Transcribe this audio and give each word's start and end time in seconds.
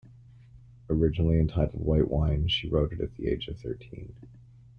Originally 0.89 1.39
entitled 1.39 1.85
White 1.85 2.09
Wine, 2.09 2.47
she 2.47 2.67
wrote 2.67 2.91
it 2.91 3.01
at 3.01 3.13
the 3.17 3.27
age 3.27 3.47
of 3.49 3.59
thirteen. 3.59 4.15